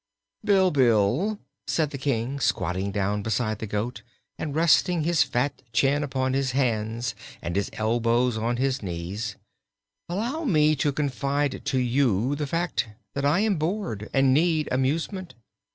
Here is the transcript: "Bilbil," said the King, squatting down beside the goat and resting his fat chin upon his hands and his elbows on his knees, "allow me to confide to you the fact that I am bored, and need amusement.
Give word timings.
"Bilbil," 0.43 1.37
said 1.67 1.91
the 1.91 1.99
King, 1.99 2.39
squatting 2.39 2.89
down 2.91 3.21
beside 3.21 3.59
the 3.59 3.67
goat 3.67 4.01
and 4.35 4.55
resting 4.55 5.03
his 5.03 5.21
fat 5.21 5.61
chin 5.73 6.01
upon 6.01 6.33
his 6.33 6.53
hands 6.53 7.13
and 7.39 7.55
his 7.55 7.69
elbows 7.73 8.35
on 8.35 8.57
his 8.57 8.81
knees, 8.81 9.35
"allow 10.09 10.43
me 10.43 10.75
to 10.77 10.91
confide 10.91 11.63
to 11.65 11.77
you 11.77 12.35
the 12.35 12.47
fact 12.47 12.89
that 13.13 13.25
I 13.25 13.41
am 13.41 13.57
bored, 13.57 14.09
and 14.11 14.33
need 14.33 14.67
amusement. 14.71 15.35